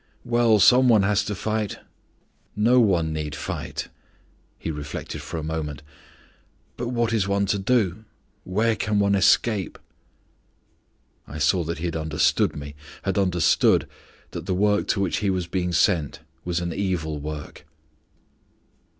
"Well, 0.25 0.57
some 0.57 0.89
one 0.89 1.03
has 1.03 1.23
to 1.25 1.35
fight!" 1.35 1.77
"No 2.55 2.79
one 2.79 3.13
need 3.13 3.35
fight!" 3.35 3.87
He 4.57 4.71
reflected 4.71 5.21
for 5.21 5.37
a 5.37 5.43
moment. 5.43 5.83
"But 6.75 6.87
what 6.87 7.13
is 7.13 7.27
one 7.27 7.45
to 7.45 7.59
do; 7.59 8.05
where 8.43 8.75
can 8.75 8.97
one 8.97 9.13
escape?" 9.13 9.77
I 11.27 11.37
saw 11.37 11.63
that 11.65 11.77
he 11.77 11.85
had 11.85 11.95
understood 11.95 12.55
me, 12.55 12.73
had 13.03 13.19
understood 13.19 13.87
that 14.31 14.47
the 14.47 14.55
work 14.55 14.87
to 14.87 14.99
which 14.99 15.17
he 15.17 15.29
was 15.29 15.45
being 15.45 15.71
sent 15.71 16.21
was 16.43 16.61
an 16.61 16.73
evil 16.73 17.19
work. 17.19 17.65